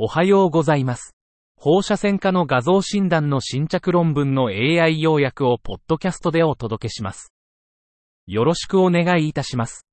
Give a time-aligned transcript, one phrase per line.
[0.00, 1.16] おはようございます。
[1.56, 7.32] 放射線科の画像診断の新着論文の AI 要約をポッドキャストでお届けします。
[8.28, 9.88] よろしくお願いいたします。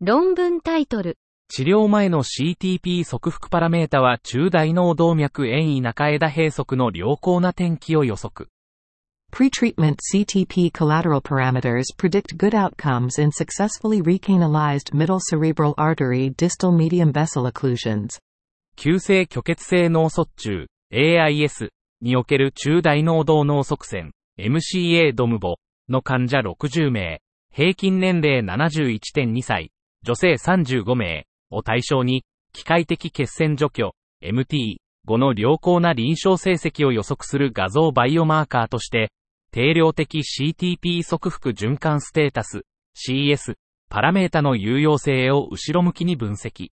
[0.00, 1.16] 論文タイトル。
[1.46, 8.48] 治療前の CTP 側腹パラメータは中大脳動脈遠位中枝閉塞の良好な転機を予測。
[9.34, 17.50] Pretreatment CTP collateral parameters predict good outcomes in successfully recanalized middle cerebral artery distal medium vessel
[17.50, 18.20] occlusions.
[18.76, 21.70] 急性虚血性脳卒中 AIS
[22.00, 25.56] における中大脳動脳側線 MCA ドムボ
[25.88, 27.20] の患者60名、
[27.52, 29.72] 平均年齢71.2歳、
[30.04, 39.10] 女性35名を対象に、機械的血栓除去 MT 後の良好な臨床成績を予測する画像バイオマーカーとして、
[39.54, 42.62] 定量的 CTP 側腹循環ステータス
[42.96, 43.54] CS
[43.88, 46.70] パラメータの有用性を後ろ向きに分析。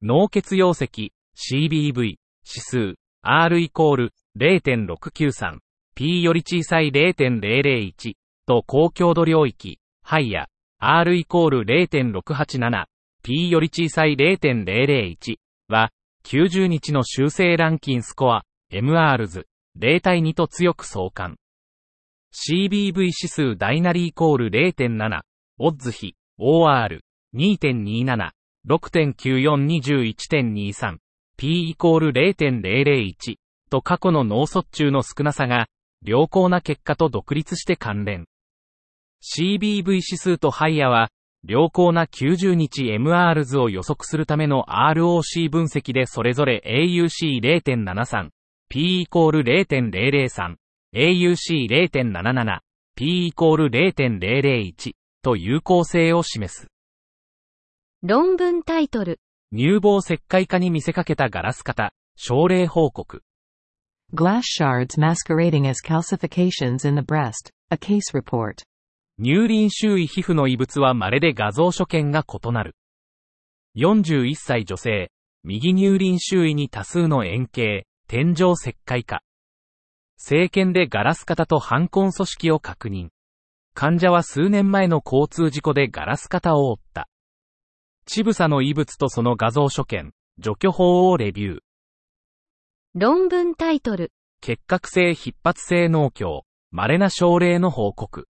[0.00, 5.58] 脳血溶石 CBV 指数 R イコール0.693
[5.94, 8.14] P より小さい0.001
[8.46, 10.46] と高強度領域ハイや
[10.78, 12.86] R イコール0.687
[13.22, 15.36] P より小さい0.001
[15.68, 15.90] は
[16.24, 19.44] 90日の修正ランキンスコア MRs
[19.78, 21.36] 0対2と強く相関。
[22.34, 25.20] CBV 指数ダイナリーイコール0.7
[25.58, 28.32] オッズ比 OR2.27
[28.66, 30.96] 6.9421.23
[31.36, 33.36] P イコール0.001
[33.70, 35.68] と過去の脳卒中の少なさが
[36.04, 38.26] 良好な結果と独立して関連。
[39.22, 41.10] CBV 指数とハイヤは
[41.46, 48.30] 良好な90日 MRs を予測するための ROC 分析でそれぞれ AUC0.73、
[48.68, 50.56] P イコール0.003、
[50.94, 52.60] AUC0.77、
[52.94, 54.92] P イコール0.001
[55.22, 56.68] と有効性を示す。
[58.02, 59.18] 論文タイトル。
[59.52, 63.22] 乳房石灰化に見せかけたガラス型、症例報告。
[64.14, 67.50] Glass shards masquerading as calcifications in the breast.
[67.70, 68.62] A case report.
[69.18, 72.76] 乳輪周囲皮膚の異物は稀で画像所見が異なる。
[73.76, 75.10] 41歳女性、
[75.42, 79.22] 右乳輪周囲に多数の円形、天井石灰化。
[80.16, 83.08] 生検でガラス型と反根組織を確認。
[83.74, 87.08] 患者は数年前の交通事故でガラス型を負った。
[88.06, 91.58] 乳房の異物とその画像所見、除去法をレビュー。
[92.94, 94.12] 論文タイトル。
[94.40, 98.28] 結核性筆発性脳鏡、稀な症例の報告。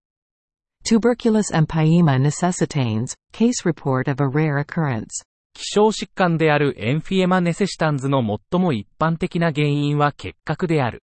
[0.88, 3.14] Tuberculous empyema necessitanes.
[3.32, 5.24] Case report of a rare occurrence.
[5.54, 11.03] 希少疾患であるエンフィエマネセシタンズの最も一般的な原因は結核である。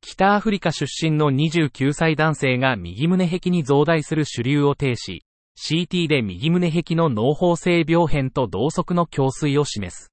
[0.00, 5.24] 北アフリカ出身の29歳男性が右胸壁に増大する主流を呈し、
[5.58, 10.12] CT で右胸壁の脳胞性病変と同側の胸水を示す。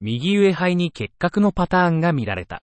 [0.00, 2.62] 右上肺に結核のパターンが見られた。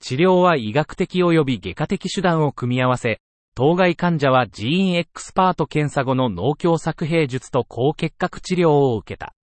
[0.00, 3.20] 治療は医学的及び外科的手段を組み合わせ、
[3.54, 9.34] 当該患者はジーンエクスパート検査後の脳鏡作兵術と高結核治療を受けた。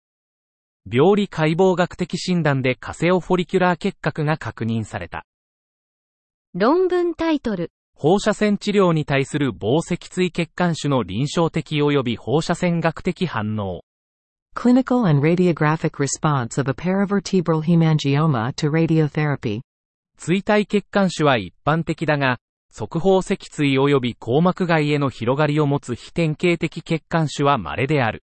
[0.85, 5.25] 病理解剖学的診断でカセオフォリキュラー結核が確認された。
[6.55, 7.73] 論文タイトル。
[7.95, 13.85] 放射線治療に対する棒脊椎血管種の臨床的及び放射線学的反応。
[14.55, 19.63] Clinical and radiographic response of a paravertebral hemangioma to radiotherapy.
[20.19, 22.37] 椎体血管種は一般的だが、
[22.71, 28.23] 側方脊椎及び硬膜外への広がりを持つ非典型的血管種は稀である。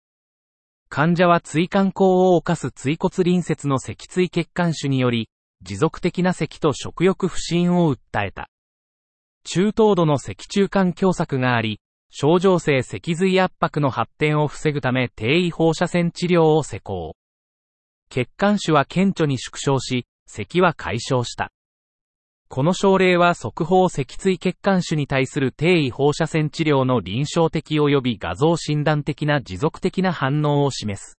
[0.91, 5.31] 患者は椎間孔を犯す椎骨隣接の脊椎血管種により、
[5.63, 8.49] 持続的な咳と食欲不振を訴えた。
[9.45, 17.15] 中等度の脊中間狭窄があり、症状性脊髄圧迫の発展を防ぐため低位放射線治療を施行。
[18.11, 21.53] 血管種は顕著に縮小し、咳は解消した。
[22.49, 31.20] この症例は側方脊椎血管種に対する低位放射線治療の臨床的及び画像診断的な持続的な反応を示す。